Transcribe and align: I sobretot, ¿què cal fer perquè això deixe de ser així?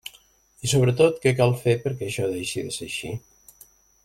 I 0.67 0.69
sobretot, 0.71 1.19
¿què 1.25 1.33
cal 1.41 1.53
fer 1.61 1.77
perquè 1.85 2.09
això 2.09 2.31
deixe 2.33 2.65
de 2.71 2.77
ser 2.79 2.89
així? 2.91 3.17